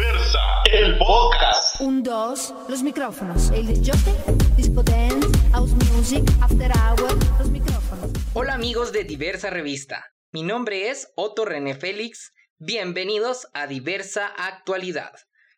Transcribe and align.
Diversa, 0.00 0.40
el 0.72 0.96
podcast. 0.96 1.78
Un, 1.82 2.02
dos, 2.02 2.54
los 2.70 2.82
micrófonos. 2.82 3.50
El 3.50 3.66
disjockey, 3.66 4.14
disco 4.56 4.82
dance, 4.82 5.28
house 5.52 5.72
music, 5.92 6.24
after 6.40 6.72
hour, 6.72 7.12
los 7.38 7.50
micrófonos. 7.50 8.10
Hola 8.32 8.54
amigos 8.54 8.92
de 8.92 9.04
Diversa 9.04 9.50
Revista. 9.50 10.06
Mi 10.32 10.42
nombre 10.42 10.88
es 10.88 11.12
Otto 11.16 11.44
René 11.44 11.74
Félix. 11.74 12.32
Bienvenidos 12.56 13.48
a 13.52 13.66
Diversa 13.66 14.26
Actualidad. 14.26 15.12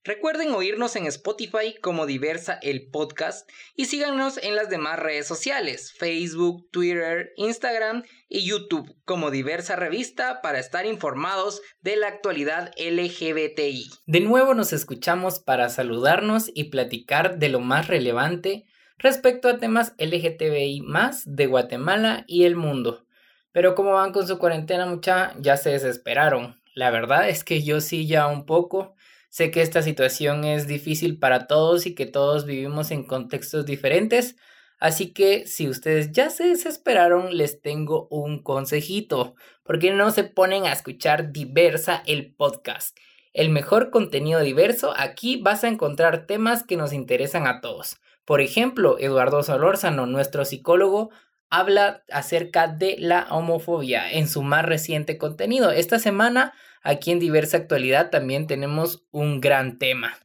Recuerden 0.04 0.50
oírnos 0.50 0.96
en 0.96 1.06
Spotify 1.06 1.76
como 1.80 2.06
Diversa 2.06 2.58
el 2.60 2.88
Podcast 2.90 3.48
y 3.76 3.84
síganos 3.84 4.36
en 4.36 4.56
las 4.56 4.68
demás 4.68 4.98
redes 4.98 5.28
sociales, 5.28 5.92
Facebook, 5.96 6.68
Twitter, 6.72 7.32
Instagram 7.36 8.02
y 8.28 8.44
YouTube 8.44 8.96
como 9.04 9.30
Diversa 9.30 9.76
Revista 9.76 10.42
para 10.42 10.58
estar 10.58 10.86
informados 10.86 11.62
de 11.82 11.94
la 11.94 12.08
actualidad 12.08 12.72
LGBTI. 12.78 13.90
De 14.06 14.18
nuevo 14.18 14.54
nos 14.54 14.72
escuchamos 14.72 15.38
para 15.38 15.68
saludarnos 15.68 16.50
y 16.52 16.64
platicar 16.64 17.38
de 17.38 17.50
lo 17.50 17.60
más 17.60 17.86
relevante 17.86 18.64
respecto 18.98 19.48
a 19.48 19.58
temas 19.58 19.94
LGTBI 19.98 20.82
de 21.26 21.46
Guatemala 21.46 22.24
y 22.26 22.42
el 22.42 22.56
mundo. 22.56 23.06
Pero 23.52 23.76
como 23.76 23.92
van 23.92 24.10
con 24.10 24.26
su 24.26 24.36
cuarentena 24.40 24.84
mucha, 24.84 25.32
ya 25.38 25.56
se 25.56 25.70
desesperaron. 25.70 26.60
La 26.74 26.90
verdad 26.90 27.28
es 27.28 27.44
que 27.44 27.62
yo 27.62 27.80
sí 27.80 28.08
ya 28.08 28.26
un 28.26 28.46
poco 28.46 28.96
Sé 29.32 29.50
que 29.50 29.62
esta 29.62 29.80
situación 29.80 30.44
es 30.44 30.66
difícil 30.66 31.18
para 31.18 31.46
todos 31.46 31.86
y 31.86 31.94
que 31.94 32.04
todos 32.04 32.44
vivimos 32.44 32.90
en 32.90 33.02
contextos 33.02 33.64
diferentes, 33.64 34.36
así 34.78 35.14
que 35.14 35.46
si 35.46 35.70
ustedes 35.70 36.12
ya 36.12 36.28
se 36.28 36.48
desesperaron, 36.48 37.34
les 37.34 37.62
tengo 37.62 38.08
un 38.10 38.42
consejito. 38.42 39.34
¿Por 39.62 39.78
qué 39.78 39.90
no 39.90 40.10
se 40.10 40.24
ponen 40.24 40.66
a 40.66 40.72
escuchar 40.74 41.32
Diversa 41.32 42.02
el 42.04 42.34
podcast? 42.34 42.94
El 43.32 43.48
mejor 43.48 43.88
contenido 43.88 44.40
diverso, 44.40 44.92
aquí 44.98 45.40
vas 45.40 45.64
a 45.64 45.68
encontrar 45.68 46.26
temas 46.26 46.62
que 46.62 46.76
nos 46.76 46.92
interesan 46.92 47.46
a 47.46 47.62
todos. 47.62 47.96
Por 48.26 48.42
ejemplo, 48.42 48.98
Eduardo 48.98 49.42
Solórzano, 49.42 50.04
nuestro 50.04 50.44
psicólogo, 50.44 51.08
habla 51.48 52.04
acerca 52.12 52.68
de 52.68 52.96
la 52.98 53.28
homofobia 53.30 54.12
en 54.12 54.28
su 54.28 54.42
más 54.42 54.66
reciente 54.66 55.16
contenido. 55.16 55.70
Esta 55.70 55.98
semana, 55.98 56.52
aquí 56.82 57.10
en 57.10 57.18
Diversa 57.18 57.56
Actualidad, 57.56 58.10
también 58.10 58.46
tenemos 58.46 59.06
un 59.10 59.40
gran 59.40 59.78
tema. 59.78 60.18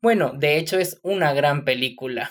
Bueno, 0.00 0.32
de 0.36 0.58
hecho 0.58 0.78
es 0.78 0.98
una 1.02 1.32
gran 1.32 1.64
película. 1.64 2.30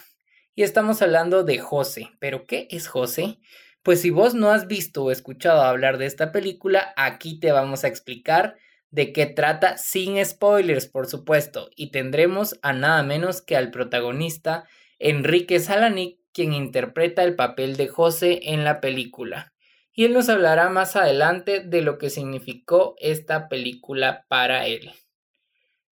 Y 0.55 0.63
estamos 0.63 1.01
hablando 1.01 1.43
de 1.43 1.57
José. 1.57 2.11
¿Pero 2.19 2.45
qué 2.45 2.67
es 2.69 2.87
José? 2.87 3.39
Pues 3.81 4.01
si 4.01 4.11
vos 4.11 4.35
no 4.35 4.51
has 4.51 4.67
visto 4.67 5.03
o 5.03 5.11
escuchado 5.11 5.61
hablar 5.61 5.97
de 5.97 6.05
esta 6.05 6.31
película, 6.31 6.93
aquí 6.95 7.39
te 7.39 7.51
vamos 7.51 7.83
a 7.83 7.87
explicar 7.87 8.55
de 8.91 9.11
qué 9.11 9.25
trata 9.25 9.77
sin 9.77 10.23
spoilers, 10.23 10.87
por 10.87 11.07
supuesto. 11.07 11.69
Y 11.75 11.91
tendremos 11.91 12.59
a 12.61 12.73
nada 12.73 13.01
menos 13.03 13.41
que 13.41 13.57
al 13.57 13.71
protagonista 13.71 14.65
Enrique 14.99 15.59
Salanic 15.59 16.19
quien 16.33 16.53
interpreta 16.53 17.23
el 17.23 17.35
papel 17.35 17.77
de 17.77 17.87
José 17.87 18.39
en 18.43 18.63
la 18.63 18.81
película. 18.81 19.52
Y 19.93 20.05
él 20.05 20.13
nos 20.13 20.29
hablará 20.29 20.69
más 20.69 20.95
adelante 20.95 21.59
de 21.59 21.81
lo 21.81 21.97
que 21.97 22.09
significó 22.09 22.95
esta 22.99 23.47
película 23.47 24.25
para 24.27 24.65
él. 24.65 24.91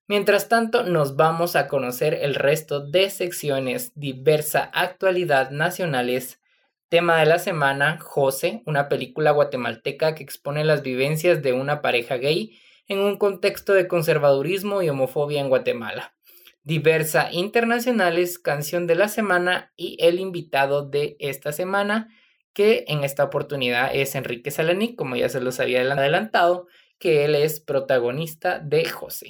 Mientras 0.09 0.49
tanto, 0.49 0.85
nos 0.85 1.17
vamos 1.17 1.57
a 1.57 1.67
conocer 1.67 2.15
el 2.15 2.37
resto 2.37 2.81
de 2.81 3.11
secciones 3.11 3.93
diversa 3.97 4.71
actualidad 4.73 5.51
nacionales. 5.51 6.41
Tema 6.89 7.19
de 7.19 7.27
la 7.27 7.41
semana, 7.41 7.99
José, 8.01 8.63
una 8.67 8.89
película 8.89 9.33
guatemalteca 9.33 10.15
que 10.15 10.23
expone 10.23 10.63
las 10.63 10.83
vivencias 10.83 11.43
de 11.43 11.55
una 11.55 11.83
pareja 11.83 12.19
gay 12.19 12.57
en 12.87 13.01
un 13.01 13.19
contexto 13.19 13.73
de 13.73 13.89
conservadurismo 13.89 14.83
y 14.83 14.89
homofobia 14.89 15.41
en 15.41 15.49
Guatemala. 15.49 16.15
Diversa 16.63 17.29
Internacionales, 17.33 18.39
canción 18.39 18.87
de 18.87 18.95
la 18.95 19.09
semana 19.09 19.73
y 19.77 19.97
el 20.01 20.21
invitado 20.21 20.89
de 20.89 21.17
esta 21.19 21.51
semana, 21.51 22.09
que 22.57 22.87
en 22.89 23.05
esta 23.05 23.23
oportunidad 23.23 23.95
es 23.95 24.15
Enrique 24.15 24.51
Salanic, 24.51 24.97
como 24.97 25.15
ya 25.15 25.29
se 25.29 25.43
los 25.43 25.61
había 25.61 25.83
adelantado, 25.83 26.69
que 26.99 27.27
él 27.27 27.35
es 27.35 27.61
protagonista 27.61 28.61
de 28.61 28.87
José. 28.87 29.27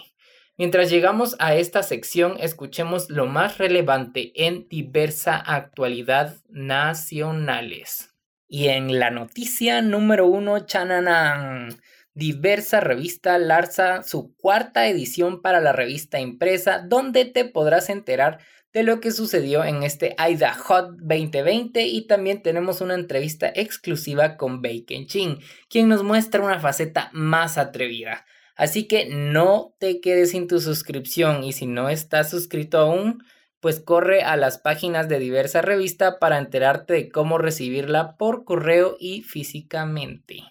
Mientras 0.57 0.91
llegamos 0.91 1.35
a 1.41 1.57
esta 1.57 1.83
sección, 1.83 2.37
escuchemos 2.39 3.11
lo 3.11 3.27
más 3.27 3.59
relevante 3.59 4.31
en 4.47 4.69
diversa 4.69 5.37
actualidad 5.39 6.37
nacionales. 6.49 8.15
Y 8.47 8.69
en 8.69 8.97
la 9.01 9.11
noticia 9.11 9.83
número 9.83 10.29
uno, 10.29 10.61
chananán 10.61 11.77
diversa 12.15 12.79
revista 12.79 13.37
Larsa 13.39 14.05
su 14.05 14.37
cuarta 14.37 14.87
edición 14.87 15.43
para 15.43 15.61
la 15.61 15.73
revista 15.73 16.21
impresa, 16.21 16.79
donde 16.79 17.25
te 17.25 17.45
podrás 17.45 17.91
enterar 17.91 18.39
de 18.77 18.83
lo 18.83 19.01
que 19.01 19.11
sucedió 19.11 19.65
en 19.65 19.85
este 19.85 20.15
AIDA 20.19 20.53
Hot 20.53 20.99
2020 20.99 21.87
y 21.87 22.07
también 22.07 22.43
tenemos 22.43 22.83
una 22.83 22.93
entrevista 22.93 23.51
exclusiva 23.55 24.37
con 24.37 24.61
Bacon 24.61 25.07
Chin, 25.07 25.39
quien 25.71 25.89
nos 25.89 26.03
muestra 26.03 26.43
una 26.43 26.61
faceta 26.61 27.09
más 27.15 27.57
atrevida. 27.57 28.27
Así 28.55 28.87
que 28.87 29.07
no 29.07 29.75
te 29.79 30.03
quedes 30.03 30.33
sin 30.33 30.47
tu 30.47 30.61
suscripción 30.61 31.43
y 31.43 31.55
si 31.55 31.65
no 31.65 31.89
estás 31.89 32.29
suscrito 32.29 32.77
aún, 32.77 33.25
pues 33.61 33.81
corre 33.81 34.21
a 34.21 34.37
las 34.37 34.59
páginas 34.59 35.09
de 35.09 35.21
diversa 35.21 35.63
revista 35.63 36.19
para 36.19 36.37
enterarte 36.37 36.93
de 36.93 37.09
cómo 37.09 37.39
recibirla 37.39 38.19
por 38.19 38.45
correo 38.45 38.99
y 39.01 39.23
físicamente. 39.23 40.43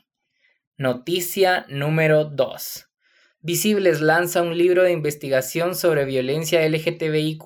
Noticia 0.80 1.68
número 1.70 2.26
2. 2.26 2.90
Visibles 3.42 4.02
lanza 4.02 4.42
un 4.42 4.58
libro 4.58 4.82
de 4.82 4.94
investigación 4.94 5.76
sobre 5.76 6.06
violencia 6.06 6.68
LGTBIQ 6.68 7.46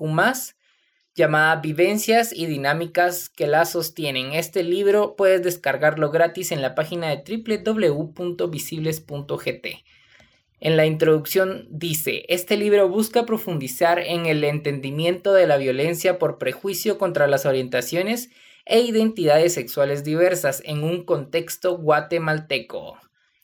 llamada 1.20 1.56
Vivencias 1.56 2.32
y 2.34 2.46
Dinámicas 2.46 3.28
que 3.28 3.46
la 3.46 3.66
sostienen. 3.66 4.32
Este 4.32 4.62
libro 4.62 5.16
puedes 5.16 5.42
descargarlo 5.42 6.10
gratis 6.10 6.50
en 6.50 6.62
la 6.62 6.74
página 6.74 7.10
de 7.10 7.22
www.visibles.gt. 7.44 9.66
En 10.60 10.78
la 10.78 10.86
introducción 10.86 11.68
dice, 11.70 12.24
este 12.28 12.56
libro 12.56 12.88
busca 12.88 13.26
profundizar 13.26 13.98
en 13.98 14.24
el 14.24 14.42
entendimiento 14.44 15.34
de 15.34 15.46
la 15.46 15.58
violencia 15.58 16.18
por 16.18 16.38
prejuicio 16.38 16.96
contra 16.96 17.26
las 17.26 17.44
orientaciones 17.44 18.30
e 18.64 18.80
identidades 18.80 19.52
sexuales 19.52 20.04
diversas 20.04 20.62
en 20.64 20.84
un 20.84 21.04
contexto 21.04 21.76
guatemalteco. 21.76 22.98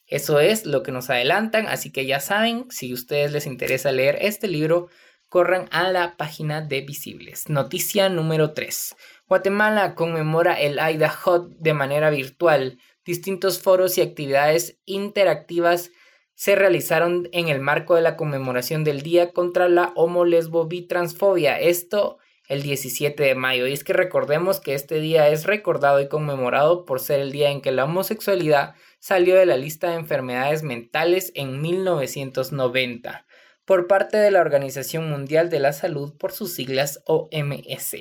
Eso 0.07 0.41
es 0.41 0.65
lo 0.65 0.83
que 0.83 0.93
nos 0.93 1.11
adelantan, 1.11 1.67
así 1.67 1.93
que 1.93 2.07
ya 2.07 2.21
saben, 2.21 2.65
si 2.71 2.93
a 2.93 2.95
ustedes 2.95 3.33
les 3.33 3.47
interesa 3.47 3.93
leer 3.93 4.17
este 4.21 4.49
libro, 4.49 4.89
corran 5.29 5.69
a 5.71 5.91
la 5.91 6.17
página 6.17 6.61
de 6.61 6.83
Visibles. 6.83 7.49
Noticia 7.49 8.09
número 8.09 8.53
3. 8.53 8.97
Guatemala 9.29 9.95
conmemora 9.95 10.61
el 10.61 10.79
AIDA 10.79 11.09
Hot 11.09 11.51
de 11.59 11.75
manera 11.75 12.11
virtual. 12.11 12.79
Distintos 13.05 13.61
foros 13.61 13.99
y 13.99 14.03
actividades 14.03 14.79
interactivas 14.85 15.91
se 16.35 16.55
realizaron 16.55 17.29
en 17.33 17.49
el 17.49 17.61
marco 17.61 17.95
de 17.95 18.03
la 18.03 18.17
conmemoración 18.17 18.85
del 18.85 19.03
Día 19.03 19.33
contra 19.33 19.69
la 19.69 19.93
Homo 19.97 20.25
Lesbo 20.25 20.69
Transfobia. 20.89 21.59
Esto 21.59 22.19
el 22.49 22.63
17 22.63 23.23
de 23.23 23.35
mayo. 23.35 23.67
Y 23.67 23.73
es 23.73 23.85
que 23.85 23.93
recordemos 23.93 24.61
que 24.61 24.75
este 24.75 25.01
día 25.01 25.29
es 25.29 25.45
recordado 25.45 26.01
y 26.01 26.09
conmemorado 26.09 26.85
por 26.85 27.01
ser 27.01 27.21
el 27.21 27.33
día 27.33 27.51
en 27.51 27.61
que 27.61 27.73
la 27.73 27.85
homosexualidad 27.85 28.75
salió 28.99 29.37
de 29.37 29.47
la 29.47 29.57
lista 29.57 29.91
de 29.91 29.97
enfermedades 29.97 30.63
mentales 30.63 31.33
en 31.35 31.61
1990 31.61 33.26
por 33.67 33.89
parte 33.89 34.17
de 34.17 34.31
la 34.31 34.41
Organización 34.41 35.11
Mundial 35.11 35.51
de 35.51 35.61
la 35.61 35.75
Salud 35.75 36.15
por 36.17 36.33
sus 36.33 36.55
siglas 36.55 37.03
OMS. 37.05 37.97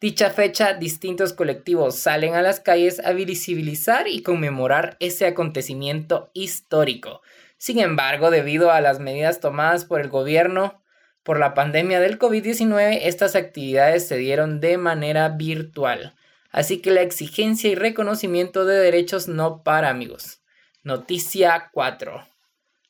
Dicha 0.00 0.30
fecha, 0.30 0.72
distintos 0.72 1.32
colectivos 1.32 1.96
salen 1.96 2.34
a 2.34 2.42
las 2.42 2.58
calles 2.58 3.00
a 3.04 3.12
visibilizar 3.12 4.08
y 4.08 4.22
conmemorar 4.22 4.96
ese 4.98 5.26
acontecimiento 5.26 6.30
histórico. 6.32 7.22
Sin 7.56 7.78
embargo, 7.78 8.32
debido 8.32 8.72
a 8.72 8.80
las 8.80 8.98
medidas 8.98 9.38
tomadas 9.38 9.84
por 9.84 10.00
el 10.00 10.08
gobierno, 10.08 10.82
por 11.22 11.38
la 11.38 11.54
pandemia 11.54 12.00
del 12.00 12.18
COVID-19, 12.18 13.00
estas 13.02 13.36
actividades 13.36 14.08
se 14.08 14.16
dieron 14.16 14.58
de 14.58 14.76
manera 14.76 15.28
virtual. 15.28 16.16
Así 16.50 16.82
que 16.82 16.90
la 16.90 17.02
exigencia 17.02 17.70
y 17.70 17.76
reconocimiento 17.76 18.64
de 18.64 18.78
derechos 18.78 19.28
no 19.28 19.62
para 19.62 19.88
amigos. 19.88 20.42
Noticia 20.82 21.70
4. 21.72 22.31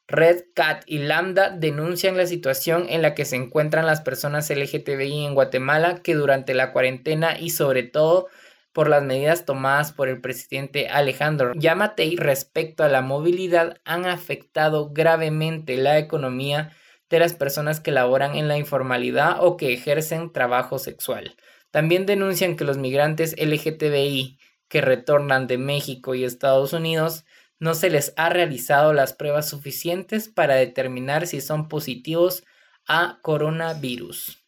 Red 0.08 0.44
Cat 0.54 0.82
y 0.87 0.99
Lambda 0.99 1.50
denuncian 1.50 2.16
la 2.16 2.26
situación 2.26 2.87
en 2.88 3.02
la 3.02 3.14
que 3.14 3.25
se 3.25 3.37
encuentran 3.37 3.87
las 3.87 4.00
personas 4.00 4.50
LGTBI 4.50 5.25
en 5.25 5.34
Guatemala 5.34 6.00
que 6.02 6.14
durante 6.14 6.54
la 6.54 6.72
cuarentena 6.72 7.38
y 7.38 7.50
sobre 7.50 7.82
todo 7.82 8.28
por 8.72 8.88
las 8.88 9.02
medidas 9.02 9.44
tomadas 9.44 9.93
por 9.93 10.08
el 10.08 10.20
presidente 10.20 10.88
Alejandro 10.88 11.52
Yamatei 11.54 12.16
respecto 12.16 12.84
a 12.84 12.88
la 12.88 13.02
movilidad 13.02 13.81
han 13.84 14.06
afectado 14.06 14.90
gravemente 14.90 15.76
la 15.76 15.99
economía 15.99 16.75
de 17.10 17.19
las 17.19 17.34
personas 17.34 17.81
que 17.81 17.90
laboran 17.90 18.34
en 18.34 18.49
la 18.49 18.56
informalidad 18.56 19.37
o 19.40 19.58
que 19.58 19.75
ejercen 19.75 20.32
trabajo 20.32 20.78
sexual. 20.78 21.37
También 21.70 22.06
denuncian 22.06 22.56
que 22.56 22.64
los 22.64 22.78
migrantes 22.78 23.37
LGTBI 23.38 24.38
que 24.69 24.81
retornan 24.81 25.46
de 25.46 25.58
México 25.58 26.14
y 26.14 26.25
Estados 26.25 26.72
Unidos 26.72 27.26
no 27.62 27.75
se 27.75 27.91
les 27.91 28.12
ha 28.17 28.29
realizado 28.29 28.93
las 28.93 29.12
pruebas 29.12 29.49
suficientes 29.49 30.29
para 30.29 30.56
determinar 30.56 31.29
si 31.29 31.41
son 31.41 31.69
positivos 31.69 32.43
a 32.88 33.20
coronavirus. 33.23 34.43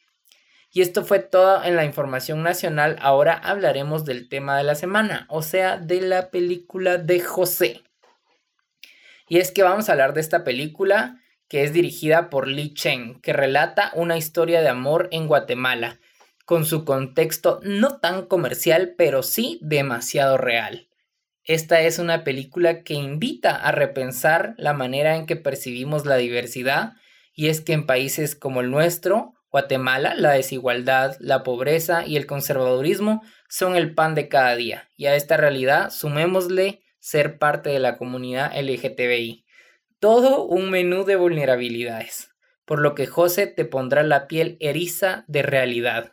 Y 0.73 0.81
esto 0.81 1.05
fue 1.05 1.21
todo 1.21 1.63
en 1.63 1.77
la 1.77 1.85
información 1.85 2.43
nacional. 2.43 2.97
Ahora 3.01 3.35
hablaremos 3.35 4.05
del 4.05 4.29
tema 4.29 4.59
de 4.59 4.65
la 4.65 4.75
semana, 4.75 5.27
o 5.29 5.43
sea, 5.43 5.79
de 5.79 6.01
la 6.01 6.33
película 6.33 6.99
de 6.99 7.21
José. 7.21 7.83
Y 9.29 9.39
es 9.39 9.53
que 9.53 9.63
vamos 9.63 9.89
a 9.89 9.93
hablar 9.93 10.13
de 10.13 10.21
esta 10.21 10.43
película 10.43 11.21
que 11.47 11.63
es 11.63 11.73
dirigida 11.73 12.31
por 12.31 12.49
Li 12.49 12.75
Cheng, 12.75 13.21
que 13.21 13.33
relata 13.33 13.93
una 13.95 14.17
historia 14.17 14.61
de 14.61 14.71
amor 14.71 15.07
en 15.13 15.29
Guatemala, 15.29 16.01
con 16.47 16.65
su 16.65 16.85
contexto 16.85 17.61
no 17.63 18.01
tan 18.01 18.27
comercial, 18.27 18.97
pero 18.99 19.23
sí 19.23 19.61
demasiado 19.63 20.37
real. 20.37 20.89
Esta 21.45 21.83
es 21.83 21.99
una 21.99 22.25
película 22.25 22.83
que 22.83 22.95
invita 22.95 23.55
a 23.55 23.71
repensar 23.71 24.55
la 24.57 24.73
manera 24.73 25.17
en 25.17 25.27
que 25.27 25.37
percibimos 25.37 26.07
la 26.07 26.17
diversidad, 26.17 26.95
y 27.35 27.49
es 27.49 27.61
que 27.61 27.75
en 27.75 27.85
países 27.85 28.35
como 28.35 28.63
el 28.63 28.71
nuestro, 28.71 29.35
Guatemala, 29.51 30.15
la 30.15 30.33
desigualdad, 30.33 31.17
la 31.21 31.43
pobreza 31.43 32.07
y 32.07 32.17
el 32.17 32.27
conservadurismo 32.27 33.23
son 33.49 33.77
el 33.77 33.95
pan 33.95 34.15
de 34.15 34.29
cada 34.29 34.57
día, 34.57 34.89
y 34.97 35.07
a 35.07 35.17
esta 35.17 35.37
realidad 35.37 35.91
sumémosle 35.91 36.81
ser 36.99 37.39
parte 37.39 37.69
de 37.69 37.79
la 37.79 37.99
comunidad 37.99 38.53
LGTBI. 38.59 39.45
Todo 40.01 40.45
un 40.45 40.71
menú 40.71 41.05
de 41.05 41.17
vulnerabilidades, 41.17 42.31
por 42.65 42.81
lo 42.81 42.95
que 42.95 43.07
José 43.07 43.47
te 43.47 43.67
pondrá 43.67 44.03
la 44.03 44.27
piel 44.29 44.57
eriza 44.61 45.25
de 45.29 45.43
realidad. 45.43 46.13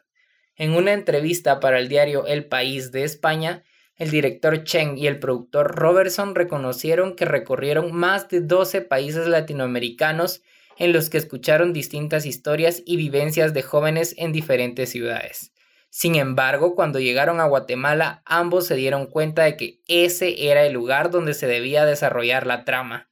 En 0.56 0.74
una 0.74 0.92
entrevista 0.92 1.62
para 1.62 1.80
el 1.80 1.88
diario 1.88 2.28
El 2.28 2.46
País 2.46 2.92
de 2.92 3.06
España, 3.06 3.64
el 3.98 4.10
director 4.10 4.64
Chen 4.64 4.98
y 4.98 5.08
el 5.08 5.20
productor 5.20 5.76
Robertson 5.76 6.36
reconocieron 6.36 7.16
que 7.16 7.26
recorrieron 7.26 7.94
más 7.94 8.30
de 8.30 8.42
12 8.42 8.82
países 8.82 9.28
latinoamericanos 9.28 10.42
en 10.78 10.94
los 10.94 11.10
que 11.10 11.18
escucharon 11.18 11.74
distintas 11.74 12.26
historias 12.26 12.82
y 12.86 12.98
vivencias 12.98 13.54
de 13.54 13.62
jóvenes 13.62 14.16
en 14.18 14.32
diferentes 14.32 14.90
ciudades. 14.90 15.52
Sin 15.90 16.16
embargo, 16.16 16.74
cuando 16.74 17.00
llegaron 17.00 17.42
a 17.42 17.46
Guatemala, 17.46 18.24
ambos 18.26 18.66
se 18.66 18.76
dieron 18.76 19.08
cuenta 19.08 19.44
de 19.44 19.58
que 19.58 19.82
ese 19.88 20.50
era 20.50 20.66
el 20.66 20.74
lugar 20.74 21.12
donde 21.12 21.34
se 21.34 21.48
debía 21.48 21.86
desarrollar 21.86 22.48
la 22.48 22.64
trama. 22.64 23.10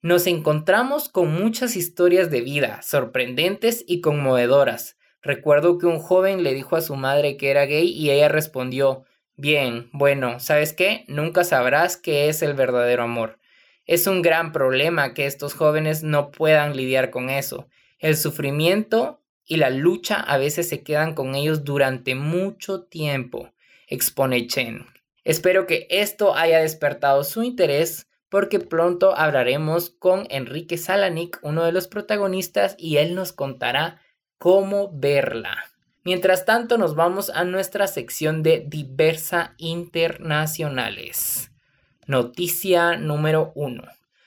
Nos 0.00 0.26
encontramos 0.26 1.08
con 1.08 1.32
muchas 1.32 1.76
historias 1.76 2.30
de 2.30 2.40
vida, 2.40 2.82
sorprendentes 2.82 3.84
y 3.86 4.00
conmovedoras. 4.00 4.96
Recuerdo 5.22 5.78
que 5.78 5.86
un 5.86 5.98
joven 5.98 6.44
le 6.44 6.54
dijo 6.54 6.76
a 6.76 6.82
su 6.82 6.94
madre 6.94 7.36
que 7.36 7.50
era 7.50 7.66
gay 7.66 7.88
y 7.88 8.10
ella 8.10 8.28
respondió, 8.28 9.04
Bien, 9.36 9.88
bueno, 9.92 10.38
¿sabes 10.38 10.72
qué? 10.72 11.04
Nunca 11.08 11.42
sabrás 11.42 11.96
qué 11.96 12.28
es 12.28 12.42
el 12.42 12.54
verdadero 12.54 13.02
amor. 13.02 13.40
Es 13.84 14.06
un 14.06 14.22
gran 14.22 14.52
problema 14.52 15.12
que 15.12 15.26
estos 15.26 15.54
jóvenes 15.54 16.04
no 16.04 16.30
puedan 16.30 16.76
lidiar 16.76 17.10
con 17.10 17.30
eso. 17.30 17.68
El 17.98 18.16
sufrimiento 18.16 19.20
y 19.44 19.56
la 19.56 19.70
lucha 19.70 20.20
a 20.20 20.38
veces 20.38 20.68
se 20.68 20.82
quedan 20.82 21.14
con 21.14 21.34
ellos 21.34 21.64
durante 21.64 22.14
mucho 22.14 22.82
tiempo, 22.84 23.52
expone 23.88 24.46
Chen. 24.46 24.86
Espero 25.24 25.66
que 25.66 25.86
esto 25.90 26.34
haya 26.34 26.60
despertado 26.60 27.24
su 27.24 27.42
interés 27.42 28.06
porque 28.28 28.60
pronto 28.60 29.16
hablaremos 29.16 29.90
con 29.90 30.26
Enrique 30.30 30.78
Salanic, 30.78 31.38
uno 31.42 31.64
de 31.64 31.72
los 31.72 31.88
protagonistas, 31.88 32.74
y 32.78 32.96
él 32.96 33.14
nos 33.14 33.32
contará 33.32 34.00
cómo 34.38 34.90
verla. 34.92 35.73
Mientras 36.04 36.44
tanto, 36.44 36.76
nos 36.76 36.94
vamos 36.94 37.30
a 37.30 37.44
nuestra 37.44 37.86
sección 37.86 38.42
de 38.42 38.62
Diversa 38.66 39.54
Internacionales. 39.56 41.50
Noticia 42.06 42.98
número 42.98 43.52
uno. 43.54 43.84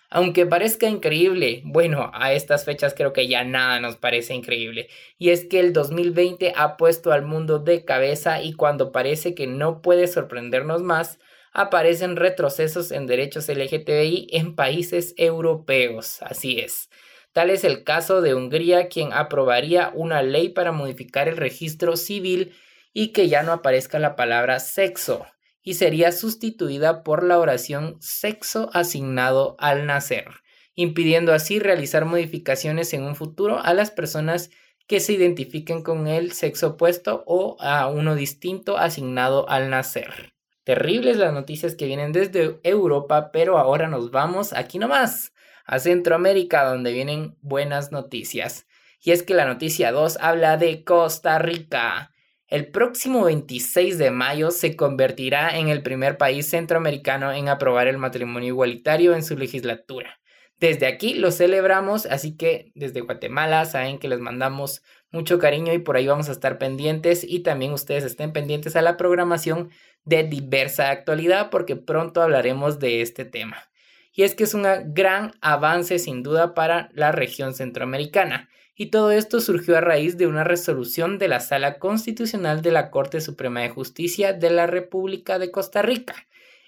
Aunque 0.10 0.48
parezca 0.48 0.88
increíble, 0.90 1.62
bueno, 1.66 2.10
a 2.16 2.34
estas 2.34 2.66
fechas 2.66 2.96
creo 2.96 3.14
que 3.14 3.28
ya 3.28 3.44
nada 3.44 3.80
nos 3.80 3.96
parece 3.96 4.34
increíble. 4.34 4.88
Y 5.20 5.30
es 5.30 5.46
que 5.46 5.60
el 5.60 5.72
2020 5.72 6.54
ha 6.56 6.78
puesto 6.78 7.12
al 7.12 7.22
mundo 7.22 7.60
de 7.60 7.86
cabeza 7.86 8.42
y 8.42 8.54
cuando 8.54 8.92
parece 8.92 9.36
que 9.36 9.46
no 9.46 9.84
puede 9.84 10.08
sorprendernos 10.08 10.82
más, 10.82 11.20
aparecen 11.52 12.16
retrocesos 12.16 12.92
en 12.92 13.06
derechos 13.06 13.50
LGTBI 13.50 14.30
en 14.32 14.56
países 14.56 15.14
europeos. 15.16 16.24
Así 16.24 16.60
es. 16.60 16.90
Tal 17.38 17.52
es 17.52 17.64
el 17.64 17.84
caso 17.84 18.22
de 18.22 18.34
Hungría, 18.34 18.88
quien 18.88 19.14
aprobaría 19.14 19.92
una 19.94 20.24
ley 20.24 20.50
para 20.50 20.72
modificar 20.72 21.28
el 21.28 21.38
registro 21.38 21.96
civil 21.96 22.56
y 22.94 23.10
que 23.10 23.30
ya 23.30 23.44
no 23.44 23.52
aparezca 23.52 24.00
la 24.00 24.16
palabra 24.16 24.60
sexo 24.60 25.24
y 25.62 25.76
sería 25.76 26.12
sustituida 26.12 27.04
por 27.04 27.22
la 27.22 27.38
oración 27.38 27.98
sexo 28.00 28.72
asignado 28.74 29.56
al 29.60 29.86
nacer, 29.86 30.26
impidiendo 30.74 31.32
así 31.32 31.60
realizar 31.60 32.06
modificaciones 32.06 32.92
en 32.94 33.04
un 33.04 33.16
futuro 33.16 33.60
a 33.60 33.72
las 33.76 33.92
personas 33.92 34.50
que 34.88 35.00
se 35.00 35.14
identifiquen 35.14 35.84
con 35.84 36.08
el 36.08 36.32
sexo 36.32 36.70
opuesto 36.70 37.24
o 37.28 37.56
a 37.60 37.86
uno 37.86 38.16
distinto 38.16 38.80
asignado 38.80 39.48
al 39.48 39.70
nacer. 39.70 40.34
Terribles 40.64 41.18
las 41.18 41.34
noticias 41.34 41.76
que 41.76 41.86
vienen 41.86 42.14
desde 42.14 42.60
Europa, 42.64 43.30
pero 43.32 43.60
ahora 43.60 43.88
nos 43.88 44.10
vamos 44.10 44.54
aquí 44.54 44.80
nomás, 44.80 45.34
a 45.68 45.80
Centroamérica, 45.80 46.64
donde 46.64 46.94
vienen 46.94 47.36
buenas 47.42 47.92
noticias. 47.92 48.66
Y 49.04 49.12
es 49.12 49.22
que 49.22 49.36
la 49.36 49.46
noticia 49.46 49.92
2 49.92 50.18
habla 50.22 50.58
de 50.58 50.84
Costa 50.84 51.38
Rica. 51.38 52.12
El 52.48 52.72
próximo 52.72 53.26
26 53.26 53.98
de 53.98 54.10
mayo 54.10 54.52
se 54.52 54.78
convertirá 54.78 55.58
en 55.58 55.68
el 55.68 55.84
primer 55.84 56.18
país 56.18 56.50
centroamericano 56.50 57.34
en 57.34 57.50
aprobar 57.50 57.88
el 57.88 57.98
matrimonio 57.98 58.48
igualitario 58.48 59.14
en 59.14 59.24
su 59.24 59.38
legislatura. 59.38 60.22
Desde 60.60 60.88
aquí 60.88 61.14
lo 61.14 61.32
celebramos, 61.32 62.06
así 62.06 62.36
que 62.36 62.72
desde 62.74 63.02
Guatemala 63.02 63.66
saben 63.66 64.00
que 64.00 64.08
les 64.08 64.20
mandamos 64.20 64.82
mucho 65.12 65.38
cariño 65.38 65.74
y 65.74 65.80
por 65.80 65.98
ahí 65.98 66.08
vamos 66.08 66.30
a 66.30 66.32
estar 66.32 66.58
pendientes 66.58 67.24
y 67.24 67.42
también 67.42 67.74
ustedes 67.74 68.06
estén 68.06 68.32
pendientes 68.32 68.76
a 68.76 68.82
la 68.82 68.98
programación 68.98 69.70
de 70.06 70.24
diversa 70.24 70.90
actualidad 70.90 71.50
porque 71.50 71.76
pronto 71.76 72.22
hablaremos 72.22 72.80
de 72.80 73.02
este 73.02 73.26
tema. 73.26 73.70
Y 74.18 74.24
es 74.24 74.34
que 74.34 74.46
es 74.46 74.56
un 74.56 74.66
gran 74.96 75.36
avance 75.42 76.00
sin 76.00 76.24
duda 76.24 76.56
para 76.56 76.90
la 76.94 77.12
región 77.12 77.54
centroamericana 77.54 78.50
y 78.76 78.88
todo 78.88 79.12
esto 79.12 79.42
surgió 79.42 79.78
a 79.78 79.82
raíz 79.82 80.18
de 80.18 80.26
una 80.26 80.44
resolución 80.44 81.20
de 81.20 81.28
la 81.28 81.40
Sala 81.40 81.78
Constitucional 81.78 82.64
de 82.64 82.72
la 82.72 82.90
Corte 82.90 83.22
Suprema 83.22 83.62
de 83.62 83.70
Justicia 83.70 84.34
de 84.34 84.50
la 84.50 84.66
República 84.66 85.38
de 85.38 85.52
Costa 85.52 85.84
Rica, 85.84 86.16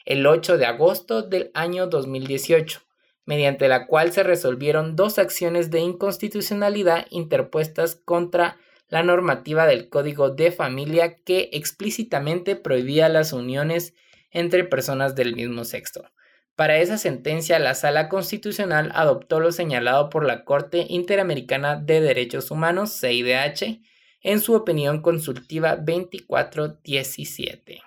el 0.05 0.27
8 0.27 0.59
de 0.59 0.67
agosto 0.67 1.23
del 1.23 1.49
año 1.55 1.87
2018, 1.87 2.81
mediante 3.25 3.67
la 3.67 3.87
cual 3.87 4.11
se 4.11 4.21
resolvieron 4.21 4.95
dos 4.95 5.17
acciones 5.17 5.71
de 5.71 5.79
inconstitucionalidad 5.79 7.07
interpuestas 7.09 7.95
contra 7.95 8.57
la 8.89 9.01
normativa 9.01 9.65
del 9.65 9.89
Código 9.89 10.29
de 10.29 10.51
Familia 10.51 11.15
que 11.15 11.49
explícitamente 11.53 12.55
prohibía 12.55 13.09
las 13.09 13.33
uniones 13.33 13.95
entre 14.29 14.65
personas 14.65 15.15
del 15.15 15.35
mismo 15.35 15.65
sexo. 15.65 16.05
Para 16.59 16.77
esa 16.79 16.97
sentencia, 16.97 17.57
la 17.57 17.73
Sala 17.73 18.09
Constitucional 18.09 18.91
adoptó 18.93 19.39
lo 19.39 19.53
señalado 19.53 20.09
por 20.09 20.25
la 20.25 20.43
Corte 20.43 20.85
Interamericana 20.89 21.77
de 21.77 22.01
Derechos 22.01 22.51
Humanos, 22.51 22.99
CIDH, 22.99 23.81
en 24.23 24.41
su 24.41 24.55
opinión 24.55 25.01
consultiva 25.01 25.77
2417. 25.77 27.81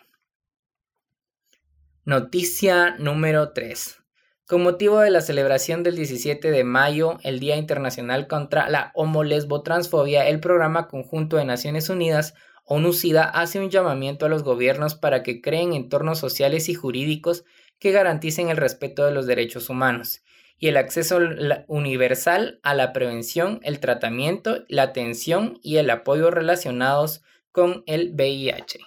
Noticia 2.07 2.97
número 2.99 3.53
3. 3.53 3.99
Con 4.47 4.63
motivo 4.63 5.01
de 5.01 5.11
la 5.11 5.21
celebración 5.21 5.83
del 5.83 5.97
17 5.97 6.51
de 6.51 6.65
mayo, 6.65 7.19
el 7.25 7.41
Día 7.41 7.57
Internacional 7.57 8.27
contra 8.27 8.71
la 8.71 8.91
Homo-Lesbo-Transfobia, 8.95 10.29
el 10.29 10.41
Programa 10.41 10.89
Conjunto 10.89 11.37
de 11.37 11.45
Naciones 11.45 11.91
Unidas, 11.91 12.33
ONUCIDA, 12.65 13.25
hace 13.25 13.61
un 13.61 13.69
llamamiento 13.69 14.25
a 14.25 14.31
los 14.31 14.45
gobiernos 14.45 14.95
para 14.95 15.23
que 15.23 15.43
creen 15.43 15.75
entornos 15.75 16.19
sociales 16.19 16.71
y 16.71 16.75
jurídicos 16.75 17.45
que 17.83 17.91
garanticen 17.91 18.49
el 18.49 18.59
respeto 18.59 19.05
de 19.05 19.11
los 19.11 19.27
derechos 19.27 19.69
humanos 19.69 20.23
y 20.57 20.69
el 20.69 20.77
acceso 20.77 21.19
universal 21.67 22.61
a 22.63 22.75
la 22.75 22.93
prevención, 22.93 23.59
el 23.65 23.81
tratamiento, 23.81 24.63
la 24.69 24.85
atención 24.85 25.59
y 25.65 25.79
el 25.79 25.91
apoyo 25.91 26.31
relacionados 26.31 27.25
con 27.51 27.83
el 27.87 28.13
VIH. 28.15 28.79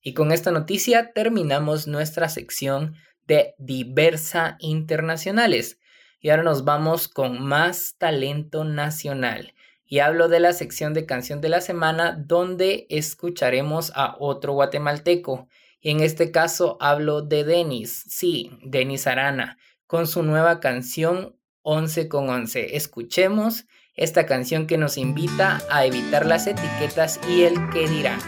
Y 0.00 0.14
con 0.14 0.30
esta 0.30 0.52
noticia 0.52 1.12
terminamos 1.12 1.88
nuestra 1.88 2.28
sección 2.28 2.94
de 3.26 3.56
Diversa 3.58 4.58
Internacionales. 4.60 5.80
Y 6.20 6.28
ahora 6.28 6.44
nos 6.44 6.64
vamos 6.64 7.08
con 7.08 7.42
más 7.42 7.96
talento 7.98 8.62
nacional. 8.62 9.54
Y 9.84 9.98
hablo 9.98 10.28
de 10.28 10.38
la 10.38 10.52
sección 10.52 10.94
de 10.94 11.04
canción 11.04 11.40
de 11.40 11.48
la 11.48 11.60
semana 11.60 12.12
donde 12.12 12.86
escucharemos 12.90 13.90
a 13.96 14.14
otro 14.20 14.52
guatemalteco. 14.52 15.48
En 15.82 16.00
este 16.00 16.30
caso 16.30 16.76
hablo 16.78 17.22
de 17.22 17.42
Denis, 17.42 18.04
sí, 18.06 18.50
Denis 18.62 19.06
Arana, 19.06 19.56
con 19.86 20.06
su 20.06 20.22
nueva 20.22 20.60
canción 20.60 21.36
11 21.62 22.06
con 22.08 22.28
11. 22.28 22.76
Escuchemos 22.76 23.64
esta 23.94 24.26
canción 24.26 24.66
que 24.66 24.76
nos 24.76 24.98
invita 24.98 25.62
a 25.70 25.86
evitar 25.86 26.26
las 26.26 26.46
etiquetas 26.46 27.18
y 27.30 27.44
el 27.44 27.54
que 27.70 27.88
dirán. 27.88 28.20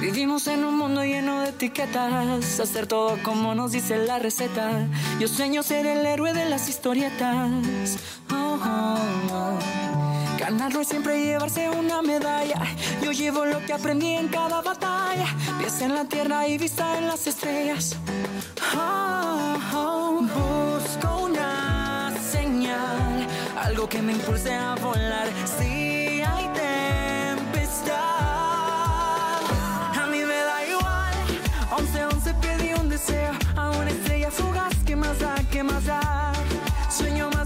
Vivimos 0.00 0.46
en 0.46 0.64
un 0.64 0.78
mundo 0.78 1.04
lleno 1.04 1.42
de 1.42 1.50
etiquetas, 1.50 2.60
hacer 2.60 2.86
todo 2.86 3.18
como 3.22 3.54
nos 3.54 3.72
dice 3.72 3.98
la 3.98 4.18
receta. 4.18 4.88
Yo 5.20 5.28
sueño 5.28 5.62
ser 5.62 5.86
el 5.86 6.06
héroe 6.06 6.32
de 6.32 6.46
las 6.46 6.70
historietas. 6.70 7.98
Ganarlo 10.62 10.82
es 10.82 10.88
siempre 10.90 11.20
llevarse 11.20 11.68
una 11.68 12.02
medalla. 12.02 12.62
Yo 13.02 13.10
llevo 13.10 13.44
lo 13.44 13.58
que 13.66 13.72
aprendí 13.72 14.12
en 14.12 14.28
cada 14.28 14.62
batalla. 14.62 15.26
Pies 15.58 15.80
en 15.80 15.92
la 15.92 16.04
tierra 16.04 16.46
y 16.46 16.56
vista 16.56 16.98
en 16.98 17.08
las 17.08 17.26
estrellas. 17.26 17.96
Oh, 18.76 19.58
oh. 19.74 20.20
Busco 20.22 21.24
una 21.24 22.14
señal, 22.30 23.26
algo 23.60 23.88
que 23.88 24.00
me 24.02 24.12
impulse 24.12 24.54
a 24.54 24.76
volar. 24.76 25.26
Si 25.58 26.22
hay 26.22 26.46
tempestad, 26.54 27.96
a 30.00 30.06
mí 30.12 30.18
me 30.18 30.40
da 30.48 30.64
igual. 30.64 31.14
Once, 31.76 32.04
once 32.04 32.34
pedí 32.34 32.72
un 32.74 32.88
deseo 32.88 33.32
a 33.56 33.70
una 33.70 33.90
estrella 33.90 34.30
fugaz. 34.30 34.76
¿Qué 34.86 34.94
más 34.94 35.18
da? 35.18 35.34
¿Qué 35.50 35.64
más 35.64 35.84
da? 35.86 36.32
Sueño 36.88 37.30
más 37.30 37.41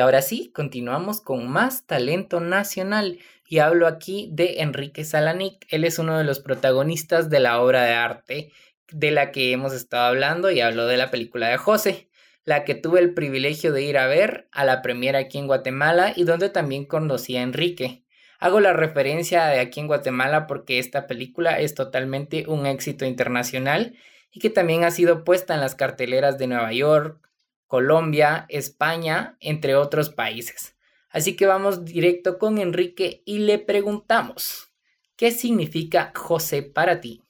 ahora 0.00 0.22
sí, 0.22 0.50
continuamos 0.54 1.20
con 1.20 1.48
más 1.48 1.86
talento 1.86 2.40
nacional. 2.40 3.18
Y 3.46 3.58
hablo 3.58 3.86
aquí 3.86 4.28
de 4.32 4.60
Enrique 4.60 5.04
Salanic. 5.04 5.66
Él 5.68 5.84
es 5.84 5.98
uno 5.98 6.16
de 6.18 6.24
los 6.24 6.40
protagonistas 6.40 7.30
de 7.30 7.40
la 7.40 7.60
obra 7.60 7.82
de 7.84 7.92
arte 7.92 8.52
de 8.92 9.10
la 9.10 9.32
que 9.32 9.52
hemos 9.52 9.72
estado 9.72 10.04
hablando 10.06 10.50
y 10.50 10.60
hablo 10.60 10.86
de 10.86 10.96
la 10.96 11.10
película 11.10 11.48
de 11.48 11.56
José, 11.56 12.08
la 12.44 12.64
que 12.64 12.74
tuve 12.74 13.00
el 13.00 13.14
privilegio 13.14 13.72
de 13.72 13.82
ir 13.82 13.98
a 13.98 14.06
ver 14.06 14.48
a 14.52 14.64
la 14.64 14.82
premiera 14.82 15.20
aquí 15.20 15.38
en 15.38 15.46
Guatemala 15.46 16.12
y 16.14 16.24
donde 16.24 16.48
también 16.48 16.84
conocí 16.84 17.36
a 17.36 17.42
Enrique. 17.42 18.04
Hago 18.38 18.60
la 18.60 18.72
referencia 18.72 19.46
de 19.46 19.60
aquí 19.60 19.80
en 19.80 19.86
Guatemala 19.86 20.46
porque 20.46 20.78
esta 20.78 21.06
película 21.06 21.60
es 21.60 21.74
totalmente 21.74 22.46
un 22.48 22.66
éxito 22.66 23.04
internacional 23.04 23.96
y 24.32 24.40
que 24.40 24.50
también 24.50 24.84
ha 24.84 24.90
sido 24.90 25.24
puesta 25.24 25.54
en 25.54 25.60
las 25.60 25.74
carteleras 25.74 26.38
de 26.38 26.46
Nueva 26.46 26.72
York, 26.72 27.29
Colombia, 27.70 28.46
España, 28.48 29.36
entre 29.38 29.76
otros 29.76 30.10
países. 30.10 30.74
Así 31.08 31.36
que 31.36 31.46
vamos 31.46 31.84
directo 31.84 32.36
con 32.36 32.58
Enrique 32.58 33.22
y 33.24 33.38
le 33.38 33.60
preguntamos, 33.60 34.72
¿qué 35.16 35.30
significa 35.30 36.10
José 36.16 36.64
para 36.64 37.00
ti? 37.00 37.22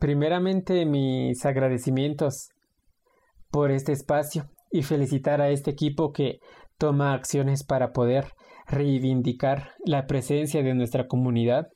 Primeramente 0.00 0.84
mis 0.84 1.46
agradecimientos 1.46 2.48
por 3.52 3.70
este 3.70 3.92
espacio 3.92 4.50
y 4.72 4.82
felicitar 4.82 5.40
a 5.40 5.50
este 5.50 5.70
equipo 5.70 6.12
que 6.12 6.40
toma 6.76 7.14
acciones 7.14 7.62
para 7.62 7.92
poder 7.92 8.32
reivindicar 8.66 9.74
la 9.86 10.06
presencia 10.06 10.64
de 10.64 10.74
nuestra 10.74 11.06
comunidad. 11.06 11.68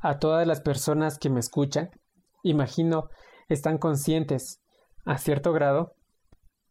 A 0.00 0.18
todas 0.18 0.44
las 0.44 0.60
personas 0.60 1.18
que 1.18 1.30
me 1.30 1.38
escuchan, 1.38 1.88
imagino 2.42 3.10
están 3.48 3.78
conscientes, 3.78 4.60
a 5.04 5.18
cierto 5.18 5.52
grado, 5.52 5.92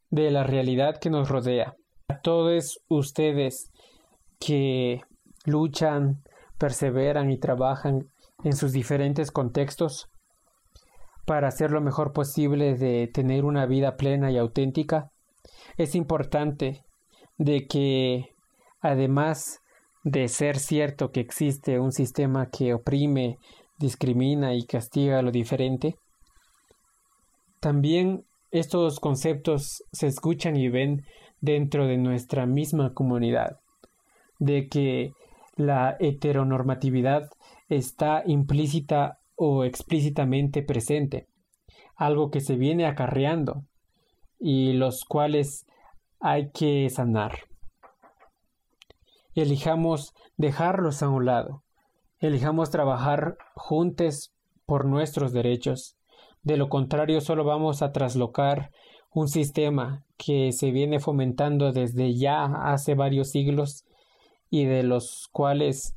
de 0.09 0.31
la 0.31 0.43
realidad 0.43 0.99
que 0.99 1.09
nos 1.09 1.29
rodea. 1.29 1.75
A 2.07 2.19
todos 2.19 2.79
ustedes 2.87 3.71
que 4.39 5.01
luchan, 5.45 6.21
perseveran 6.57 7.31
y 7.31 7.37
trabajan 7.37 8.09
en 8.43 8.55
sus 8.55 8.71
diferentes 8.71 9.31
contextos 9.31 10.07
para 11.25 11.47
hacer 11.47 11.71
lo 11.71 11.81
mejor 11.81 12.13
posible 12.13 12.75
de 12.75 13.09
tener 13.11 13.45
una 13.45 13.65
vida 13.65 13.95
plena 13.95 14.31
y 14.31 14.37
auténtica, 14.37 15.09
es 15.77 15.95
importante 15.95 16.83
de 17.37 17.65
que 17.67 18.29
además 18.79 19.59
de 20.03 20.27
ser 20.27 20.59
cierto 20.59 21.11
que 21.11 21.19
existe 21.19 21.79
un 21.79 21.91
sistema 21.91 22.49
que 22.49 22.75
oprime, 22.75 23.37
discrimina 23.79 24.53
y 24.53 24.65
castiga 24.65 25.21
lo 25.23 25.31
diferente, 25.31 25.95
también 27.59 28.23
estos 28.59 29.01
conceptos 29.01 29.83
se 29.91 30.07
escuchan 30.07 30.55
y 30.55 30.69
ven 30.69 31.05
dentro 31.41 31.87
de 31.87 31.97
nuestra 31.97 32.45
misma 32.45 32.93
comunidad, 32.93 33.59
de 34.39 34.69
que 34.69 35.11
la 35.57 35.97
heteronormatividad 35.99 37.29
está 37.67 38.23
implícita 38.25 39.19
o 39.35 39.65
explícitamente 39.65 40.63
presente, 40.63 41.27
algo 41.97 42.31
que 42.31 42.39
se 42.39 42.55
viene 42.55 42.85
acarreando 42.85 43.63
y 44.39 44.71
los 44.71 45.03
cuales 45.03 45.65
hay 46.21 46.49
que 46.51 46.89
sanar. 46.89 47.39
Elijamos 49.33 50.13
dejarlos 50.37 51.03
a 51.03 51.09
un 51.09 51.25
lado, 51.25 51.63
elijamos 52.19 52.69
trabajar 52.69 53.35
juntos 53.53 54.31
por 54.65 54.85
nuestros 54.85 55.33
derechos, 55.33 55.94
de 56.45 56.57
lo 56.57 56.69
contrario 56.69 57.21
solo 57.21 57.43
vamos 57.43 57.81
a 57.81 57.91
traslocar 57.91 58.71
un 59.11 59.27
sistema 59.27 60.05
que 60.15 60.51
se 60.51 60.69
viene 60.71 60.99
fomentando 60.99 61.71
desde 61.71 62.15
ya 62.15 62.45
hace 62.45 62.93
varios 62.93 63.31
siglos 63.31 63.83
y 64.49 64.65
de 64.65 64.83
los 64.83 65.27
cuales 65.31 65.95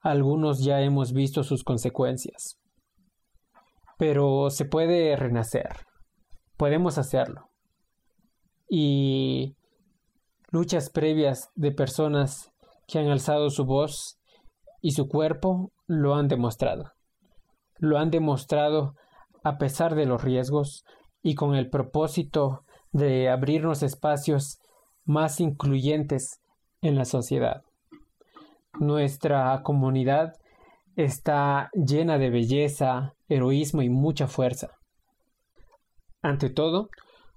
algunos 0.00 0.62
ya 0.62 0.80
hemos 0.80 1.12
visto 1.12 1.42
sus 1.42 1.64
consecuencias. 1.64 2.56
Pero 3.98 4.50
se 4.50 4.64
puede 4.64 5.16
renacer, 5.16 5.70
podemos 6.56 6.96
hacerlo. 6.96 7.48
Y 8.68 9.56
luchas 10.50 10.88
previas 10.88 11.50
de 11.56 11.72
personas 11.72 12.52
que 12.86 13.00
han 13.00 13.08
alzado 13.08 13.50
su 13.50 13.64
voz 13.64 14.20
y 14.80 14.92
su 14.92 15.08
cuerpo 15.08 15.72
lo 15.86 16.14
han 16.14 16.28
demostrado. 16.28 16.92
Lo 17.78 17.98
han 17.98 18.10
demostrado 18.10 18.94
a 19.42 19.58
pesar 19.58 19.94
de 19.94 20.06
los 20.06 20.22
riesgos 20.22 20.84
y 21.22 21.34
con 21.34 21.54
el 21.54 21.70
propósito 21.70 22.64
de 22.92 23.28
abrirnos 23.28 23.82
espacios 23.82 24.58
más 25.04 25.40
incluyentes 25.40 26.40
en 26.80 26.96
la 26.96 27.04
sociedad. 27.04 27.62
Nuestra 28.78 29.62
comunidad 29.62 30.34
está 30.96 31.70
llena 31.74 32.18
de 32.18 32.30
belleza, 32.30 33.14
heroísmo 33.28 33.82
y 33.82 33.88
mucha 33.88 34.26
fuerza. 34.26 34.70
Ante 36.22 36.50
todo, 36.50 36.88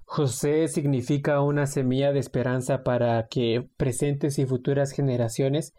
José 0.05 0.67
significa 0.69 1.41
una 1.41 1.65
semilla 1.65 2.13
de 2.13 2.19
esperanza 2.19 2.83
para 2.83 3.27
que 3.27 3.67
presentes 3.77 4.39
y 4.39 4.45
futuras 4.45 4.91
generaciones 4.91 5.73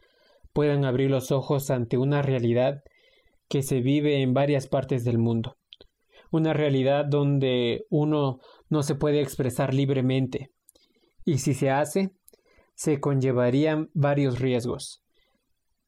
puedan 0.53 0.85
abrir 0.85 1.11
los 1.11 1.33
ojos 1.33 1.71
ante 1.71 1.97
una 1.97 2.21
realidad 2.21 2.83
que 3.49 3.63
se 3.63 3.81
vive 3.81 4.23
en 4.23 4.35
varias 4.35 4.67
partes 4.67 5.05
del 5.05 5.19
mundo. 5.19 5.57
Una 6.31 6.53
realidad 6.53 7.07
donde 7.07 7.87
uno 7.91 8.41
no 8.69 8.83
se 8.83 8.95
puede 8.95 9.21
expresar 9.21 9.73
libremente. 9.73 10.51
Y 11.25 11.39
si 11.39 11.55
se 11.55 11.71
hace, 11.71 12.11
se 12.75 13.01
conllevarían 13.01 13.91
varios 13.95 14.39
riesgos, 14.39 15.03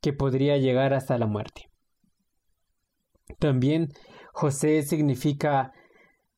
que 0.00 0.12
podría 0.12 0.56
llegar 0.56 0.94
hasta 0.94 1.18
la 1.18 1.26
muerte. 1.26 1.70
También 3.38 3.88
José 4.32 4.82
significa 4.82 5.72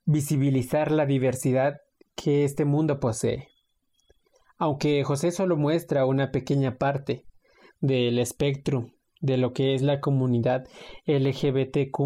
visibilizar 0.05 0.91
la 0.91 1.07
diversidad 1.07 1.77
que 2.17 2.45
este 2.45 2.65
mundo 2.65 2.99
posee. 3.01 3.49
Aunque 4.59 5.03
José 5.05 5.31
solo 5.31 5.57
muestra 5.57 6.07
una 6.07 6.31
pequeña 6.31 6.77
parte 6.77 7.25
del 7.81 8.19
espectro 8.19 8.91
de 9.23 9.39
lo 9.39 9.55
que 9.55 9.75
es 9.75 9.81
la 9.81 10.01
comunidad 10.01 10.67
LGBTQ, 11.07 11.99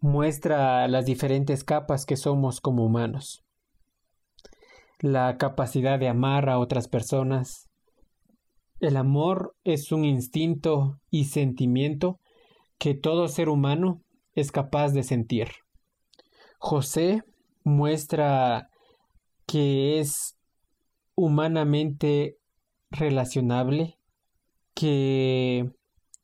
muestra 0.00 0.88
las 0.88 1.04
diferentes 1.04 1.64
capas 1.64 2.06
que 2.06 2.16
somos 2.16 2.60
como 2.60 2.84
humanos. 2.86 3.42
La 5.00 5.36
capacidad 5.36 5.98
de 5.98 6.08
amar 6.08 6.48
a 6.48 6.58
otras 6.58 6.88
personas. 6.88 7.68
El 8.80 8.96
amor 8.96 9.56
es 9.64 9.92
un 9.92 10.04
instinto 10.04 11.00
y 11.10 11.24
sentimiento 11.24 12.20
que 12.78 12.94
todo 12.94 13.28
ser 13.28 13.48
humano 13.48 14.02
es 14.34 14.52
capaz 14.52 14.92
de 14.92 15.02
sentir. 15.02 15.48
José 16.58 17.22
muestra 17.64 18.70
que 19.46 19.98
es 19.98 20.36
humanamente 21.16 22.36
relacionable, 22.90 23.98
que 24.74 25.70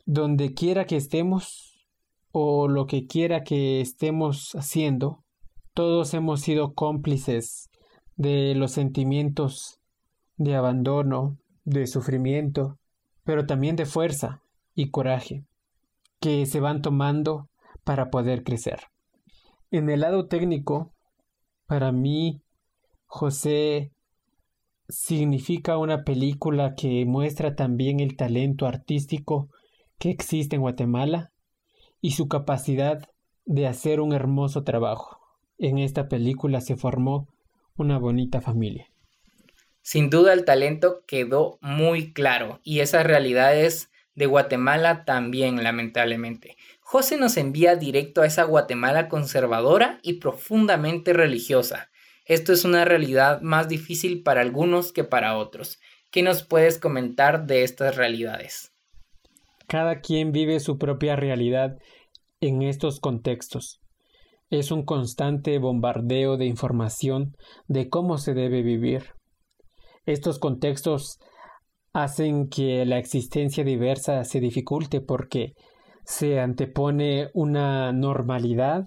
donde 0.07 0.55
quiera 0.55 0.85
que 0.85 0.97
estemos, 0.97 1.87
o 2.33 2.69
lo 2.69 2.87
que 2.87 3.07
quiera 3.07 3.43
que 3.43 3.81
estemos 3.81 4.53
haciendo, 4.55 5.25
todos 5.75 6.15
hemos 6.15 6.41
sido 6.41 6.75
cómplices 6.75 7.71
de 8.17 8.55
los 8.55 8.73
sentimientos 8.73 9.81
de 10.37 10.55
abandono, 10.57 11.39
de 11.65 11.87
sufrimiento, 11.87 12.79
pero 13.25 13.47
también 13.47 13.77
de 13.77 13.87
fuerza 13.87 14.43
y 14.75 14.91
coraje 14.91 15.45
que 16.21 16.47
se 16.47 16.61
van 16.61 16.83
tomando 16.83 17.49
para 17.85 18.11
poder 18.11 18.45
crecer. 18.45 18.81
En 19.71 19.89
el 19.89 20.01
lado 20.01 20.27
técnico, 20.27 20.93
para 21.67 21.93
mí, 21.93 22.43
José 23.07 23.93
significa 24.91 25.79
una 25.79 26.05
película 26.05 26.75
que 26.75 27.05
muestra 27.07 27.55
también 27.55 28.01
el 28.01 28.17
talento 28.17 28.67
artístico 28.67 29.49
que 29.99 30.11
existe 30.11 30.57
en 30.57 30.63
Guatemala 30.63 31.33
y 32.01 32.13
su 32.13 32.29
capacidad 32.29 33.09
de 33.45 33.67
hacer 33.67 34.01
un 34.01 34.13
hermoso 34.13 34.65
trabajo. 34.65 35.19
En 35.59 35.79
esta 35.79 36.09
película 36.09 36.61
se 36.61 36.77
formó 36.77 37.29
una 37.77 37.99
bonita 37.99 38.41
familia. 38.41 38.87
Sin 39.83 40.11
duda 40.11 40.33
el 40.33 40.45
talento 40.45 41.05
quedó 41.07 41.59
muy 41.61 42.13
claro 42.13 42.61
y 42.63 42.81
esas 42.81 43.05
realidades 43.05 43.91
de 44.15 44.27
Guatemala 44.27 45.05
también, 45.05 45.63
lamentablemente. 45.63 46.57
José 46.81 47.17
nos 47.17 47.37
envía 47.37 47.77
directo 47.77 48.23
a 48.23 48.27
esa 48.27 48.45
Guatemala 48.45 49.09
conservadora 49.09 49.99
y 50.03 50.15
profundamente 50.15 51.13
religiosa. 51.13 51.91
Esto 52.31 52.53
es 52.53 52.65
una 52.65 52.85
realidad 52.85 53.41
más 53.41 53.69
difícil 53.69 54.23
para 54.23 54.41
algunos 54.41 54.93
que 54.93 55.03
para 55.03 55.37
otros. 55.37 55.81
¿Qué 56.13 56.23
nos 56.23 56.45
puedes 56.45 56.79
comentar 56.79 57.45
de 57.49 57.65
estas 57.65 57.97
realidades? 57.97 58.71
Cada 59.67 59.99
quien 59.99 60.31
vive 60.31 60.61
su 60.61 60.79
propia 60.79 61.17
realidad 61.17 61.77
en 62.41 62.63
estos 62.63 63.01
contextos. 63.01 63.81
Es 64.49 64.71
un 64.71 64.85
constante 64.85 65.59
bombardeo 65.59 66.37
de 66.37 66.47
información 66.47 67.33
de 67.67 67.89
cómo 67.89 68.17
se 68.17 68.33
debe 68.33 68.63
vivir. 68.63 69.07
Estos 70.07 70.39
contextos 70.39 71.19
hacen 71.93 72.49
que 72.49 72.87
la 72.87 72.99
existencia 72.99 73.65
diversa 73.65 74.23
se 74.23 74.39
dificulte 74.39 75.01
porque 75.01 75.55
se 76.05 76.39
antepone 76.39 77.31
una 77.35 77.91
normalidad 77.93 78.87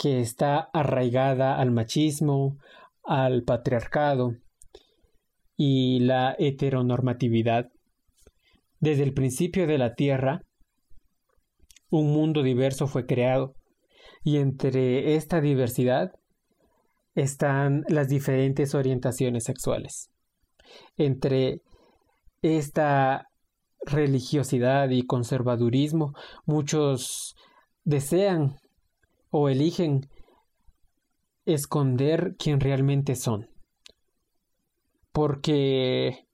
que 0.00 0.20
está 0.20 0.70
arraigada 0.72 1.58
al 1.58 1.72
machismo, 1.72 2.56
al 3.04 3.42
patriarcado 3.42 4.32
y 5.58 6.00
la 6.00 6.34
heteronormatividad. 6.38 7.66
Desde 8.78 9.02
el 9.02 9.12
principio 9.12 9.66
de 9.66 9.76
la 9.76 9.94
Tierra, 9.94 10.40
un 11.90 12.14
mundo 12.14 12.42
diverso 12.42 12.86
fue 12.86 13.04
creado 13.04 13.52
y 14.24 14.38
entre 14.38 15.16
esta 15.16 15.42
diversidad 15.42 16.12
están 17.14 17.84
las 17.88 18.08
diferentes 18.08 18.74
orientaciones 18.74 19.44
sexuales. 19.44 20.08
Entre 20.96 21.60
esta 22.40 23.26
religiosidad 23.84 24.88
y 24.88 25.04
conservadurismo, 25.04 26.14
muchos 26.46 27.34
desean 27.84 28.59
o 29.30 29.48
eligen 29.48 30.08
esconder 31.46 32.36
quién 32.38 32.60
realmente 32.60 33.14
son, 33.14 33.48
porque 35.12 36.26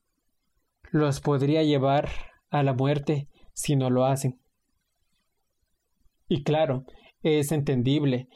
los 0.90 1.20
podría 1.20 1.62
llevar 1.62 2.10
a 2.50 2.62
la 2.62 2.72
muerte 2.72 3.28
si 3.52 3.76
no 3.76 3.90
lo 3.90 4.04
hacen. 4.04 4.40
Y 6.28 6.42
claro, 6.42 6.84
es 7.22 7.52
entendible, 7.52 8.28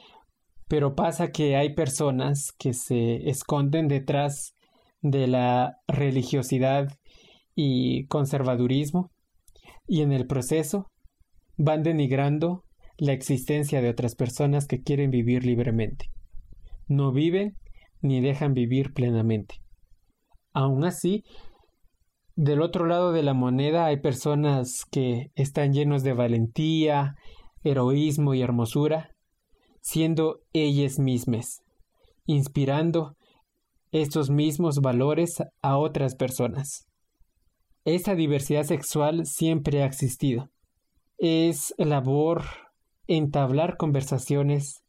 pero 0.67 0.95
pasa 0.95 1.31
que 1.31 1.57
hay 1.57 1.73
personas 1.73 2.51
que 2.57 2.73
se 2.73 3.29
esconden 3.29 3.87
detrás 3.87 4.55
de 5.01 5.27
la 5.27 5.77
religiosidad 5.87 6.87
y 7.55 8.05
conservadurismo 8.07 9.11
y 9.87 10.01
en 10.01 10.11
el 10.11 10.27
proceso 10.27 10.87
van 11.57 11.83
denigrando 11.83 12.63
la 13.01 13.13
existencia 13.13 13.81
de 13.81 13.89
otras 13.89 14.13
personas 14.13 14.67
que 14.67 14.83
quieren 14.83 15.09
vivir 15.09 15.43
libremente. 15.43 16.11
No 16.87 17.11
viven 17.11 17.57
ni 17.99 18.21
dejan 18.21 18.53
vivir 18.53 18.93
plenamente. 18.93 19.55
Aun 20.53 20.83
así, 20.83 21.23
del 22.35 22.61
otro 22.61 22.85
lado 22.85 23.11
de 23.11 23.23
la 23.23 23.33
moneda 23.33 23.85
hay 23.85 23.99
personas 24.01 24.85
que 24.85 25.31
están 25.33 25.73
llenos 25.73 26.03
de 26.03 26.13
valentía, 26.13 27.15
heroísmo 27.63 28.35
y 28.35 28.43
hermosura, 28.43 29.09
siendo 29.81 30.41
ellas 30.53 30.99
mismas, 30.99 31.63
inspirando 32.27 33.17
estos 33.91 34.29
mismos 34.29 34.79
valores 34.79 35.41
a 35.63 35.79
otras 35.79 36.13
personas. 36.13 36.87
Esa 37.83 38.13
diversidad 38.13 38.63
sexual 38.63 39.25
siempre 39.25 39.81
ha 39.81 39.87
existido. 39.87 40.51
Es 41.17 41.73
labor 41.79 42.43
entablar 43.07 43.77
conversaciones, 43.77 44.83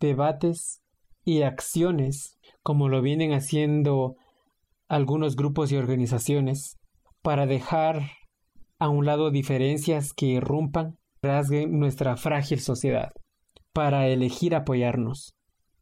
debates 0.00 0.82
y 1.24 1.42
acciones, 1.42 2.38
como 2.62 2.88
lo 2.88 3.02
vienen 3.02 3.32
haciendo 3.32 4.16
algunos 4.88 5.36
grupos 5.36 5.72
y 5.72 5.76
organizaciones, 5.76 6.78
para 7.22 7.46
dejar 7.46 8.10
a 8.78 8.88
un 8.88 9.06
lado 9.06 9.30
diferencias 9.30 10.12
que 10.12 10.26
irrumpan 10.26 10.98
rasguen 11.22 11.78
nuestra 11.78 12.16
frágil 12.16 12.60
sociedad, 12.60 13.12
para 13.72 14.08
elegir 14.08 14.54
apoyarnos, 14.54 15.34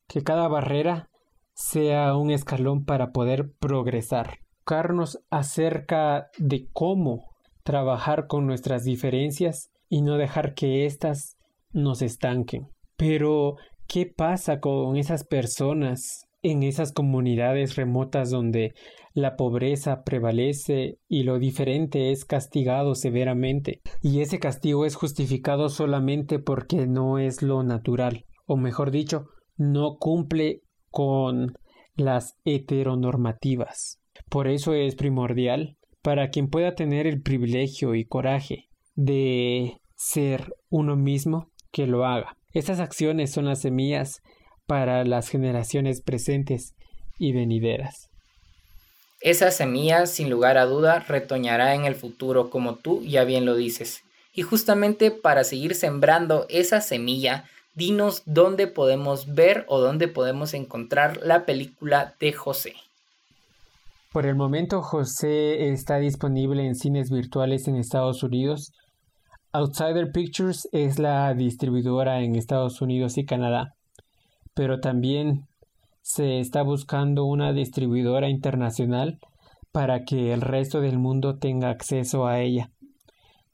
que 0.06 0.22
cada 0.22 0.48
barrera 0.48 1.08
sea 1.54 2.14
un 2.16 2.30
escalón 2.30 2.84
para 2.84 3.12
poder 3.12 3.52
progresar, 3.58 4.40
educarnos 4.70 5.18
acerca 5.30 6.30
de 6.38 6.68
cómo 6.72 7.26
trabajar 7.64 8.28
con 8.28 8.46
nuestras 8.46 8.84
diferencias 8.84 9.72
y 9.88 10.02
no 10.02 10.16
dejar 10.16 10.54
que 10.54 10.86
éstas 10.86 11.36
nos 11.72 12.02
estanquen. 12.02 12.68
Pero, 12.96 13.56
¿qué 13.86 14.06
pasa 14.06 14.60
con 14.60 14.96
esas 14.96 15.24
personas 15.24 16.26
en 16.42 16.62
esas 16.62 16.92
comunidades 16.92 17.76
remotas 17.76 18.30
donde 18.30 18.74
la 19.12 19.36
pobreza 19.36 20.02
prevalece 20.04 20.98
y 21.08 21.24
lo 21.24 21.38
diferente 21.38 22.12
es 22.12 22.24
castigado 22.24 22.94
severamente, 22.94 23.80
y 24.02 24.20
ese 24.20 24.38
castigo 24.38 24.86
es 24.86 24.94
justificado 24.94 25.68
solamente 25.68 26.38
porque 26.38 26.86
no 26.86 27.18
es 27.18 27.42
lo 27.42 27.62
natural, 27.62 28.24
o 28.46 28.56
mejor 28.56 28.90
dicho, 28.90 29.26
no 29.56 29.96
cumple 29.98 30.62
con 30.90 31.54
las 31.94 32.36
heteronormativas. 32.44 34.00
Por 34.28 34.48
eso 34.48 34.74
es 34.74 34.94
primordial 34.94 35.76
para 36.02 36.30
quien 36.30 36.48
pueda 36.48 36.74
tener 36.74 37.06
el 37.06 37.20
privilegio 37.20 37.94
y 37.94 38.06
coraje 38.06 38.68
de 38.94 39.80
ser 39.96 40.54
uno 40.70 40.96
mismo 40.96 41.50
que 41.72 41.86
lo 41.86 42.04
haga. 42.04 42.36
Estas 42.52 42.80
acciones 42.80 43.32
son 43.32 43.46
las 43.46 43.60
semillas 43.60 44.22
para 44.66 45.04
las 45.04 45.28
generaciones 45.28 46.00
presentes 46.00 46.74
y 47.18 47.32
venideras. 47.32 48.08
Esa 49.20 49.50
semilla, 49.50 50.06
sin 50.06 50.30
lugar 50.30 50.56
a 50.56 50.64
duda, 50.64 51.00
retoñará 51.00 51.74
en 51.74 51.84
el 51.84 51.94
futuro, 51.94 52.48
como 52.48 52.76
tú 52.76 53.02
ya 53.04 53.24
bien 53.24 53.44
lo 53.44 53.54
dices. 53.54 54.02
Y 54.34 54.42
justamente 54.42 55.10
para 55.10 55.44
seguir 55.44 55.74
sembrando 55.74 56.46
esa 56.48 56.80
semilla, 56.80 57.44
dinos 57.74 58.22
dónde 58.24 58.66
podemos 58.66 59.34
ver 59.34 59.64
o 59.68 59.80
dónde 59.80 60.08
podemos 60.08 60.54
encontrar 60.54 61.20
la 61.22 61.44
película 61.44 62.14
de 62.18 62.32
José. 62.32 62.74
Por 64.12 64.26
el 64.26 64.34
momento, 64.34 64.82
José 64.82 65.70
está 65.70 65.98
disponible 65.98 66.66
en 66.66 66.74
cines 66.74 67.10
virtuales 67.10 67.68
en 67.68 67.76
Estados 67.76 68.22
Unidos. 68.22 68.72
Outsider 69.52 70.12
Pictures 70.12 70.68
es 70.72 70.98
la 70.98 71.34
distribuidora 71.34 72.20
en 72.22 72.36
Estados 72.36 72.80
Unidos 72.80 73.18
y 73.18 73.24
Canadá 73.24 73.74
pero 74.54 74.80
también 74.80 75.46
se 76.02 76.38
está 76.38 76.62
buscando 76.62 77.24
una 77.24 77.52
distribuidora 77.52 78.28
internacional 78.28 79.18
para 79.72 80.04
que 80.04 80.32
el 80.32 80.40
resto 80.40 80.80
del 80.80 80.98
mundo 80.98 81.38
tenga 81.38 81.70
acceso 81.70 82.26
a 82.26 82.40
ella. 82.40 82.70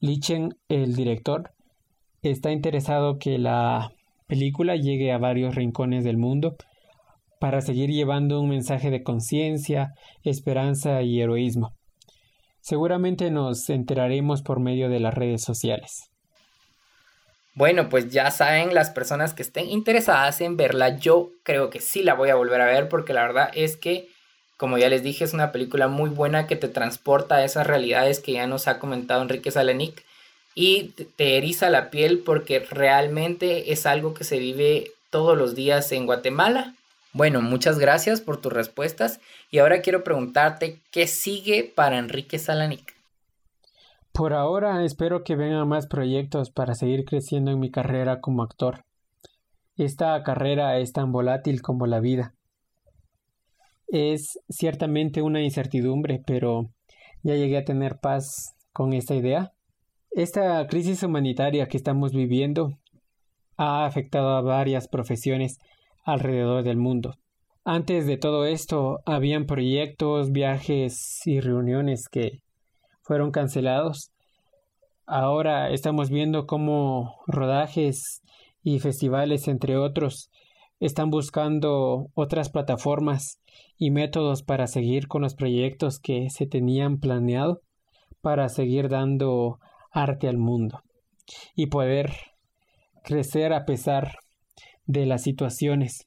Lichen, 0.01 0.57
el 0.69 0.95
director, 0.95 1.51
está 2.23 2.51
interesado 2.51 3.19
que 3.19 3.39
la 3.39 3.93
película 4.27 4.77
llegue 4.77 5.13
a 5.13 5.19
varios 5.19 5.55
rincones 5.55 6.05
del 6.05 6.17
mundo 6.17 6.57
para 7.39 7.61
seguir 7.61 7.91
llevando 7.91 8.41
un 8.41 8.49
mensaje 8.49 8.91
de 8.91 9.03
conciencia, 9.03 9.93
esperanza 10.25 11.03
y 11.03 11.21
heroísmo. 11.21 11.73
Seguramente 12.67 13.31
nos 13.31 13.71
enteraremos 13.71 14.43
por 14.43 14.59
medio 14.59 14.89
de 14.89 14.99
las 14.99 15.15
redes 15.15 15.41
sociales. 15.45 16.11
Bueno, 17.55 17.89
pues 17.89 18.11
ya 18.11 18.33
saben 18.33 18.75
las 18.75 18.91
personas 18.91 19.35
que 19.35 19.43
estén 19.43 19.71
interesadas 19.71 20.41
en 20.41 20.57
verla, 20.57 20.99
yo 20.99 21.31
creo 21.45 21.71
que 21.71 21.79
sí 21.79 22.03
la 22.03 22.15
voy 22.15 22.31
a 22.31 22.35
volver 22.35 22.61
a 22.61 22.67
ver 22.67 22.89
porque 22.89 23.13
la 23.13 23.23
verdad 23.23 23.51
es 23.55 23.77
que, 23.77 24.09
como 24.57 24.79
ya 24.79 24.89
les 24.89 25.05
dije, 25.05 25.23
es 25.23 25.33
una 25.33 25.53
película 25.53 25.87
muy 25.87 26.11
buena 26.11 26.49
que 26.49 26.57
te 26.57 26.67
transporta 26.67 27.37
a 27.37 27.45
esas 27.45 27.69
realidades 27.69 28.19
que 28.19 28.33
ya 28.33 28.49
nos 28.49 28.67
ha 28.67 28.81
comentado 28.81 29.23
Enrique 29.23 29.53
Salenic 29.53 30.05
y 30.57 30.89
te 31.15 31.37
eriza 31.37 31.71
la 31.71 31.89
piel 31.91 32.19
porque 32.19 32.59
realmente 32.59 33.73
es 33.73 33.87
algo 33.87 34.13
que 34.13 34.25
se 34.25 34.41
vive 34.41 34.91
todos 35.11 35.39
los 35.39 35.55
días 35.55 35.93
en 35.93 36.05
Guatemala. 36.05 36.75
Bueno, 37.17 37.41
muchas 37.41 37.79
gracias 37.79 38.21
por 38.21 38.43
tus 38.43 38.53
respuestas 38.53 39.21
y 39.51 39.57
ahora 39.57 39.81
quiero 39.81 40.05
preguntarte 40.05 40.83
qué 40.91 41.07
sigue 41.07 41.65
para 41.65 41.97
Enrique 41.97 42.39
Salanic. 42.39 42.95
Por 44.13 44.35
ahora 44.35 44.85
espero 44.85 45.25
que 45.25 45.35
vengan 45.35 45.67
más 45.67 45.87
proyectos 45.87 46.51
para 46.51 46.75
seguir 46.75 47.07
creciendo 47.07 47.51
en 47.51 47.59
mi 47.59 47.71
carrera 47.71 48.21
como 48.21 48.43
actor. 48.43 48.85
Esta 49.79 50.23
carrera 50.25 50.79
es 50.79 50.93
tan 50.93 51.11
volátil 51.11 51.63
como 51.63 51.87
la 51.87 52.01
vida. 52.01 52.35
Es 53.89 54.39
ciertamente 54.51 55.23
una 55.23 55.41
incertidumbre, 55.41 56.23
pero 56.27 56.69
ya 57.23 57.35
llegué 57.35 57.57
a 57.57 57.65
tener 57.65 57.97
paz 57.97 58.55
con 58.75 58.93
esta 58.93 59.15
idea. 59.15 59.55
Esta 60.11 60.67
crisis 60.67 61.03
humanitaria 61.03 61.67
que 61.67 61.79
estamos 61.79 62.13
viviendo 62.13 62.77
ha 63.57 63.87
afectado 63.87 64.37
a 64.37 64.43
varias 64.43 64.87
profesiones 64.87 65.57
alrededor 66.07 66.63
del 66.63 66.79
mundo. 66.79 67.17
Antes 67.65 68.07
de 68.07 68.17
todo 68.17 68.47
esto, 68.47 69.01
habían 69.05 69.45
proyectos, 69.45 70.31
viajes 70.31 71.21
y 71.27 71.41
reuniones 71.41 72.09
que 72.09 72.41
fueron 73.03 73.33
cancelados. 73.33 74.13
Ahora 75.05 75.71
estamos 75.71 76.09
viendo 76.09 76.47
cómo 76.47 77.17
rodajes 77.27 78.23
y 78.63 78.79
festivales, 78.79 79.49
entre 79.49 79.77
otros, 79.77 80.31
están 80.79 81.11
buscando 81.11 82.07
otras 82.15 82.51
plataformas 82.51 83.41
y 83.77 83.91
métodos 83.91 84.43
para 84.43 84.69
seguir 84.69 85.09
con 85.09 85.23
los 85.23 85.35
proyectos 85.35 85.99
que 85.99 86.31
se 86.31 86.47
tenían 86.47 86.99
planeado 86.99 87.63
para 88.21 88.49
seguir 88.49 88.89
dando 88.89 89.59
arte 89.91 90.29
al 90.29 90.39
mundo 90.39 90.83
y 91.55 91.67
poder 91.67 92.13
crecer 93.03 93.53
a 93.53 93.65
pesar 93.65 94.19
de 94.87 95.07
las 95.07 95.23
situaciones. 95.23 96.07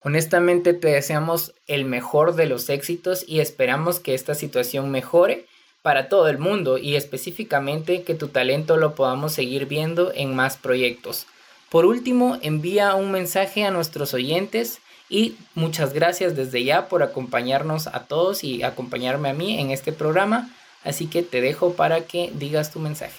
Honestamente 0.00 0.74
te 0.74 0.88
deseamos 0.88 1.54
el 1.66 1.84
mejor 1.84 2.34
de 2.34 2.46
los 2.46 2.68
éxitos 2.68 3.24
y 3.26 3.40
esperamos 3.40 4.00
que 4.00 4.14
esta 4.14 4.34
situación 4.34 4.90
mejore 4.90 5.46
para 5.82 6.08
todo 6.08 6.28
el 6.28 6.38
mundo 6.38 6.78
y 6.78 6.96
específicamente 6.96 8.02
que 8.02 8.14
tu 8.14 8.28
talento 8.28 8.76
lo 8.76 8.94
podamos 8.94 9.32
seguir 9.32 9.66
viendo 9.66 10.12
en 10.14 10.34
más 10.34 10.56
proyectos. 10.56 11.26
Por 11.70 11.86
último, 11.86 12.38
envía 12.42 12.94
un 12.94 13.10
mensaje 13.10 13.64
a 13.64 13.70
nuestros 13.70 14.14
oyentes 14.14 14.80
y 15.08 15.36
muchas 15.54 15.92
gracias 15.92 16.36
desde 16.36 16.64
ya 16.64 16.88
por 16.88 17.02
acompañarnos 17.02 17.86
a 17.86 18.06
todos 18.06 18.44
y 18.44 18.62
acompañarme 18.62 19.30
a 19.30 19.34
mí 19.34 19.58
en 19.58 19.70
este 19.70 19.92
programa. 19.92 20.50
Así 20.84 21.06
que 21.06 21.22
te 21.22 21.40
dejo 21.40 21.74
para 21.74 22.02
que 22.02 22.30
digas 22.34 22.70
tu 22.72 22.78
mensaje. 22.78 23.18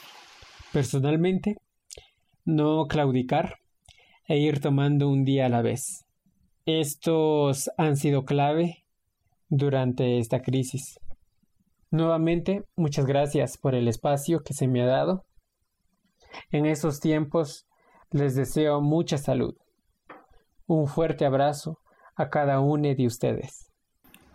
Personalmente, 0.72 1.56
no 2.46 2.86
claudicar 2.88 3.56
e 4.28 4.38
ir 4.38 4.60
tomando 4.60 5.10
un 5.10 5.24
día 5.24 5.46
a 5.46 5.50
la 5.50 5.62
vez. 5.62 6.06
Estos 6.66 7.70
han 7.78 7.96
sido 7.96 8.26
clave 8.26 8.86
durante 9.50 10.18
esta 10.18 10.42
crisis. 10.42 11.00
Nuevamente, 11.92 12.64
muchas 12.76 13.06
gracias 13.06 13.58
por 13.58 13.76
el 13.76 13.88
espacio 13.88 14.42
que 14.42 14.54
se 14.54 14.68
me 14.68 14.82
ha 14.82 14.88
dado. 14.88 15.26
En 16.52 16.66
estos 16.66 17.00
tiempos 17.00 17.68
les 18.12 18.36
deseo 18.36 18.82
mucha 18.82 19.18
salud. 19.18 19.56
Un 20.68 20.88
fuerte 20.88 21.26
abrazo 21.26 21.80
a 22.16 22.30
cada 22.30 22.60
uno 22.60 22.94
de 22.94 23.06
ustedes. 23.06 23.72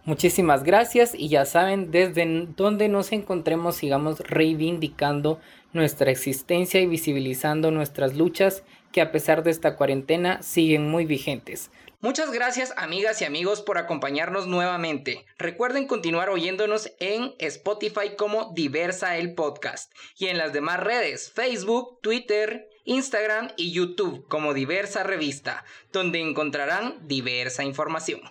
Muchísimas 0.05 0.65
gracias 0.65 1.15
y 1.15 1.29
ya 1.29 1.45
saben, 1.45 1.91
desde 1.91 2.47
donde 2.57 2.89
nos 2.89 3.13
encontremos 3.13 3.77
sigamos 3.77 4.21
reivindicando 4.21 5.41
nuestra 5.73 6.11
existencia 6.11 6.81
y 6.81 6.87
visibilizando 6.87 7.71
nuestras 7.71 8.17
luchas 8.17 8.63
que 8.93 9.03
a 9.03 9.13
pesar 9.13 9.43
de 9.43 9.51
esta 9.51 9.77
cuarentena 9.77 10.43
siguen 10.43 10.91
muy 10.91 11.05
vigentes. 11.05 11.71
Muchas 12.01 12.33
gracias 12.33 12.73
amigas 12.79 13.21
y 13.21 13.27
amigos 13.27 13.61
por 13.61 13.77
acompañarnos 13.77 14.47
nuevamente. 14.47 15.27
Recuerden 15.37 15.87
continuar 15.87 16.31
oyéndonos 16.31 16.91
en 16.99 17.35
Spotify 17.39 18.17
como 18.17 18.53
Diversa 18.55 19.19
el 19.19 19.35
Podcast 19.35 19.93
y 20.17 20.29
en 20.29 20.39
las 20.39 20.55
demás 20.55 20.81
redes 20.81 21.31
Facebook, 21.31 22.01
Twitter, 22.01 22.71
Instagram 22.85 23.51
y 23.59 23.73
YouTube 23.73 24.27
como 24.29 24.55
Diversa 24.55 25.03
Revista, 25.03 25.63
donde 25.93 26.21
encontrarán 26.21 27.07
diversa 27.07 27.65
información. 27.65 28.23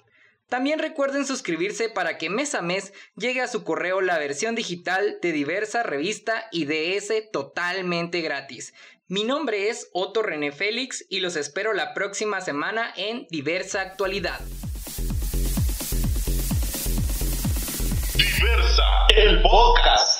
También 0.49 0.79
recuerden 0.79 1.27
suscribirse 1.27 1.89
para 1.89 2.17
que 2.17 2.31
mes 2.31 2.55
a 2.55 2.63
mes 2.63 2.91
llegue 3.15 3.41
a 3.41 3.47
su 3.47 3.63
correo 3.63 4.01
la 4.01 4.17
versión 4.17 4.55
digital 4.55 5.19
de 5.21 5.31
diversa 5.31 5.83
revista 5.83 6.47
y 6.51 6.65
ese 6.97 7.21
totalmente 7.21 8.21
gratis. 8.21 8.73
Mi 9.07 9.23
nombre 9.23 9.69
es 9.69 9.89
Otto 9.93 10.23
René 10.23 10.51
Félix 10.51 11.05
y 11.07 11.19
los 11.19 11.35
espero 11.35 11.73
la 11.73 11.93
próxima 11.93 12.41
semana 12.41 12.91
en 12.95 13.27
Diversa 13.29 13.81
Actualidad. 13.81 14.39
Diversa, 18.15 18.83
el 19.15 19.41
podcast. 19.43 20.18